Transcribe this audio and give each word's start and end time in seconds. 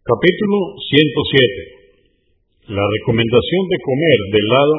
Capítulo 0.00 0.80
107. 0.80 2.72
La 2.72 2.80
recomendación 2.80 3.62
de 3.68 3.78
comer 3.84 4.18
del 4.32 4.48
lado 4.48 4.76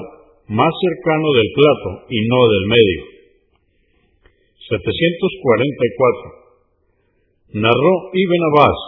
más 0.49 0.73
cercano 0.81 1.29
del 1.37 1.45
plato 1.53 2.09
y 2.09 2.25
no 2.25 2.41
del 2.49 2.65
medio. 2.65 3.05
744. 4.65 7.53
Narró 7.53 7.93
Ibn 8.17 8.41
Abbas, 8.49 8.79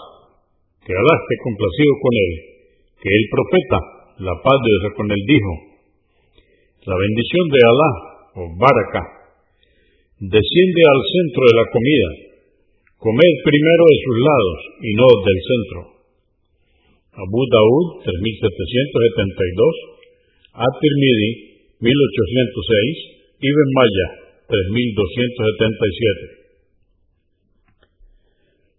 que 0.82 0.98
Alá 0.98 1.16
esté 1.22 1.36
complacido 1.46 2.02
con 2.02 2.14
él, 2.18 2.34
que 2.98 3.14
el 3.14 3.30
profeta, 3.30 3.78
la 4.26 4.34
paz 4.42 4.58
de 4.58 4.74
Dios 4.74 4.90
con 4.98 5.14
él, 5.14 5.22
dijo, 5.30 5.54
la 6.90 6.98
bendición 6.98 7.46
de 7.46 7.62
Alá, 7.62 7.94
o 8.42 8.58
Baraka, 8.58 9.38
desciende 10.18 10.82
al 10.82 11.02
centro 11.14 11.46
de 11.46 11.56
la 11.62 11.70
comida, 11.70 12.10
comed 12.98 13.34
primero 13.46 13.86
de 13.86 14.02
sus 14.02 14.18
lados 14.18 14.82
y 14.82 14.98
no 14.98 15.06
del 15.14 15.42
centro. 15.46 15.93
Abu 17.14 17.42
Daud, 17.46 18.02
3772, 18.10 20.58
At-Tirmidhi, 20.58 21.78
1806, 21.78 23.38
Ibn 23.38 23.68
Maya, 23.78 24.34
3277. 24.50 26.42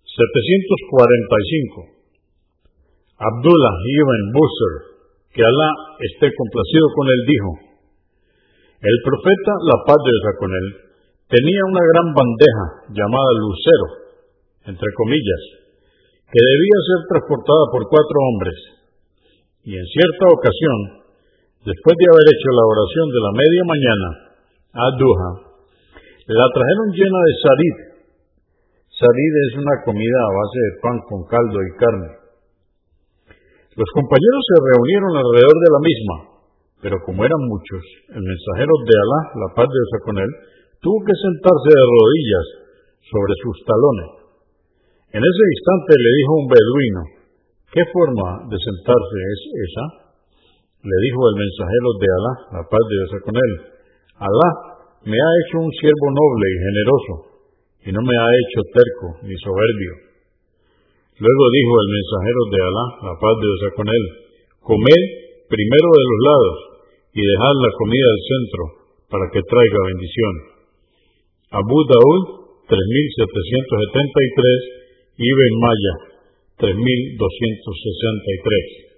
745. 0.03 1.95
Abdullah 3.15 3.77
ibn 3.87 4.35
Busr, 4.35 4.99
que 5.31 5.43
Alá 5.43 5.71
esté 6.03 6.27
complacido 6.35 6.87
con 6.95 7.07
él, 7.07 7.21
dijo, 7.31 7.51
el 8.83 8.99
profeta, 9.07 9.53
la 9.63 9.79
paz 9.87 10.03
de 10.03 10.11
Dios 10.11 10.35
con 10.43 10.51
él, 10.51 10.75
tenía 11.31 11.63
una 11.71 11.87
gran 11.87 12.11
bandeja 12.19 12.67
llamada 12.99 13.31
lucero, 13.39 13.87
entre 14.67 14.91
comillas, 14.99 15.64
que 16.35 16.43
debía 16.43 16.79
ser 16.83 17.01
transportada 17.15 17.65
por 17.71 17.87
cuatro 17.87 18.19
hombres. 18.19 18.59
Y 19.63 19.79
en 19.79 19.87
cierta 19.87 20.25
ocasión, 20.35 20.79
después 21.63 21.95
de 21.95 22.11
haber 22.11 22.27
hecho 22.27 22.51
la 22.51 22.67
oración 22.75 23.07
de 23.07 23.21
la 23.23 23.33
media 23.39 23.63
mañana, 23.71 24.09
a 24.75 24.87
Duha, 24.99 25.31
la 26.27 26.47
trajeron 26.51 26.89
llena 26.91 27.21
de 27.23 27.35
sarid. 27.39 27.77
Sarid 28.99 29.33
es 29.47 29.53
una 29.63 29.75
comida 29.87 30.19
a 30.27 30.35
base 30.35 30.59
de 30.59 30.73
pan 30.83 30.97
con 31.07 31.21
caldo 31.31 31.59
y 31.63 31.71
carne. 31.79 32.11
Los 33.79 33.91
compañeros 33.95 34.43
se 34.43 34.59
reunieron 34.59 35.15
alrededor 35.15 35.59
de 35.63 35.71
la 35.71 35.83
misma, 35.87 36.17
pero 36.83 36.97
como 37.07 37.23
eran 37.23 37.43
muchos, 37.47 37.83
el 38.11 38.23
mensajero 38.27 38.75
de 38.83 38.95
Alá, 38.99 39.21
la 39.39 39.51
paz 39.55 39.71
de 39.71 39.79
Dios 39.79 40.03
con 40.03 40.19
él, 40.19 40.31
tuvo 40.83 40.99
que 40.99 41.15
sentarse 41.15 41.71
de 41.71 41.87
rodillas 41.95 42.47
sobre 43.07 43.35
sus 43.39 43.57
talones. 43.63 44.24
En 45.15 45.23
ese 45.23 45.45
instante 45.47 45.95
le 45.95 46.11
dijo 46.11 46.33
un 46.43 46.51
beduino, 46.51 47.03
¿qué 47.71 47.87
forma 47.95 48.51
de 48.51 48.59
sentarse 48.59 49.19
es 49.31 49.41
esa? 49.63 50.11
Le 50.83 50.97
dijo 51.07 51.23
el 51.31 51.39
mensajero 51.39 51.89
de 52.03 52.09
Alá, 52.19 52.35
la 52.59 52.63
paz 52.67 52.83
de 52.83 52.99
Dios 52.99 53.23
con 53.23 53.39
él, 53.39 53.53
Alá 54.19 54.51
me 55.07 55.15
ha 55.15 55.31
hecho 55.39 55.63
un 55.63 55.71
siervo 55.71 56.11
noble 56.11 56.47
y 56.51 56.59
generoso, 56.67 57.15
y 57.87 57.95
no 57.95 58.03
me 58.03 58.11
ha 58.11 58.27
hecho 58.27 58.67
terco 58.75 59.23
ni 59.23 59.39
soberbio. 59.39 59.95
Luego 61.23 61.45
dijo 61.63 61.75
el 61.79 61.91
mensajero 61.95 62.43
de 62.51 62.59
Alá, 62.59 62.87
la 63.07 63.15
paz 63.15 63.35
de 63.39 63.47
Dios 63.55 63.71
con 63.79 63.87
él, 63.87 64.05
comed 64.67 65.03
primero 65.47 65.89
de 65.95 66.05
los 66.11 66.21
lados 66.27 66.59
y 67.15 67.23
dejad 67.23 67.55
la 67.63 67.71
comida 67.79 68.09
del 68.11 68.27
centro 68.35 68.63
para 69.15 69.31
que 69.31 69.47
traiga 69.47 69.79
bendición. 69.95 70.35
Abu 71.55 71.79
Daud, 71.87 72.67
3773, 72.67 74.83
Ibn 75.15 75.53
Maya, 75.63 75.95
3263. 76.59 78.94